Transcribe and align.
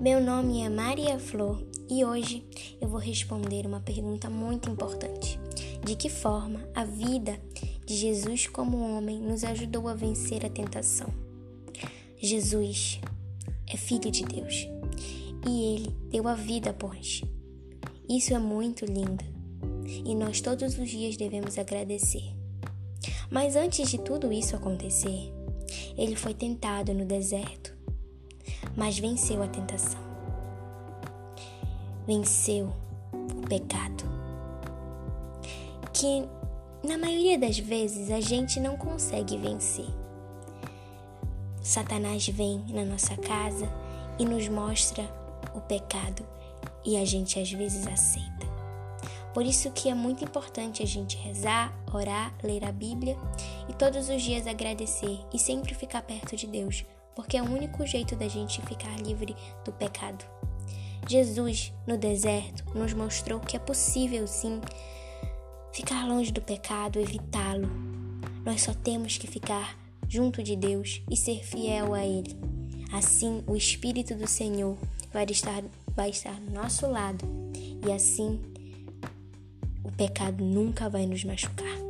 Meu 0.00 0.20
nome 0.20 0.60
é 0.60 0.68
Maria 0.68 1.20
Flor 1.20 1.64
e 1.88 2.04
hoje 2.04 2.44
eu 2.80 2.88
vou 2.88 2.98
responder 2.98 3.64
uma 3.64 3.78
pergunta 3.78 4.28
muito 4.28 4.68
importante: 4.68 5.38
De 5.84 5.94
que 5.94 6.10
forma 6.10 6.68
a 6.74 6.84
vida 6.84 7.40
de 7.86 7.94
Jesus 7.94 8.48
como 8.48 8.76
homem 8.76 9.20
nos 9.20 9.44
ajudou 9.44 9.88
a 9.88 9.94
vencer 9.94 10.44
a 10.44 10.50
tentação? 10.50 11.06
Jesus 12.18 13.00
é 13.72 13.76
filho 13.76 14.10
de 14.10 14.24
Deus 14.24 14.68
e 15.48 15.74
ele 15.74 15.96
deu 16.10 16.26
a 16.26 16.34
vida 16.34 16.72
por 16.72 16.94
nós. 16.94 17.22
Isso 18.08 18.34
é 18.34 18.38
muito 18.38 18.84
lindo 18.84 19.24
e 20.04 20.14
nós 20.14 20.40
todos 20.40 20.76
os 20.76 20.90
dias 20.90 21.16
devemos 21.16 21.56
agradecer. 21.56 22.34
Mas 23.30 23.54
antes 23.54 23.88
de 23.88 23.96
tudo 23.96 24.32
isso 24.32 24.56
acontecer, 24.56 25.32
ele 25.96 26.16
foi 26.16 26.34
tentado 26.34 26.92
no 26.92 27.04
deserto 27.04 27.73
mas 28.76 28.98
venceu 28.98 29.42
a 29.42 29.46
tentação. 29.46 30.00
Venceu 32.06 32.72
o 33.12 33.46
pecado. 33.48 34.04
Que 35.92 36.28
na 36.86 36.98
maioria 36.98 37.38
das 37.38 37.58
vezes 37.58 38.10
a 38.10 38.20
gente 38.20 38.60
não 38.60 38.76
consegue 38.76 39.38
vencer. 39.38 39.86
Satanás 41.62 42.28
vem 42.28 42.62
na 42.68 42.84
nossa 42.84 43.16
casa 43.16 43.66
e 44.18 44.24
nos 44.24 44.48
mostra 44.48 45.02
o 45.54 45.60
pecado 45.60 46.22
e 46.84 46.96
a 46.96 47.04
gente 47.04 47.38
às 47.40 47.50
vezes 47.50 47.86
aceita. 47.86 48.54
Por 49.32 49.44
isso 49.44 49.70
que 49.72 49.88
é 49.88 49.94
muito 49.94 50.22
importante 50.22 50.82
a 50.82 50.86
gente 50.86 51.16
rezar, 51.16 51.74
orar, 51.92 52.32
ler 52.42 52.64
a 52.64 52.70
Bíblia 52.70 53.16
e 53.68 53.72
todos 53.72 54.08
os 54.08 54.22
dias 54.22 54.46
agradecer 54.46 55.18
e 55.32 55.38
sempre 55.38 55.74
ficar 55.74 56.02
perto 56.02 56.36
de 56.36 56.46
Deus, 56.46 56.84
porque 57.14 57.36
é 57.36 57.42
o 57.42 57.50
único 57.50 57.86
jeito 57.86 58.16
da 58.16 58.28
gente 58.28 58.60
ficar 58.62 58.96
livre 59.00 59.36
do 59.64 59.72
pecado. 59.72 60.24
Jesus, 61.08 61.72
no 61.86 61.98
deserto, 61.98 62.64
nos 62.74 62.92
mostrou 62.92 63.40
que 63.40 63.56
é 63.56 63.60
possível 63.60 64.26
sim 64.26 64.60
ficar 65.72 66.06
longe 66.06 66.32
do 66.32 66.40
pecado, 66.40 66.98
evitá-lo. 66.98 67.68
Nós 68.44 68.62
só 68.62 68.72
temos 68.72 69.18
que 69.18 69.26
ficar 69.26 69.78
junto 70.08 70.42
de 70.42 70.56
Deus 70.56 71.02
e 71.10 71.16
ser 71.16 71.44
fiel 71.44 71.94
a 71.94 72.04
Ele. 72.04 72.36
Assim, 72.92 73.42
o 73.46 73.56
Espírito 73.56 74.14
do 74.14 74.26
Senhor 74.26 74.76
vai 75.12 75.24
estar, 75.28 75.62
vai 75.94 76.10
estar 76.10 76.40
do 76.40 76.50
nosso 76.52 76.86
lado 76.86 77.24
e 77.86 77.92
assim 77.92 78.40
o 79.82 79.92
pecado 79.92 80.42
nunca 80.42 80.88
vai 80.88 81.06
nos 81.06 81.24
machucar. 81.24 81.83